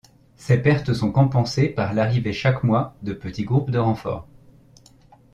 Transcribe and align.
Ces 0.35 0.57
pertes 0.57 0.95
sont 0.95 1.11
compensées 1.11 1.69
par 1.69 1.93
l'arrivée 1.93 2.33
chaque 2.33 2.63
mois 2.63 2.95
de 3.03 3.13
petits 3.13 3.43
groupes 3.43 3.69
de 3.69 3.77
renforts. 3.77 4.27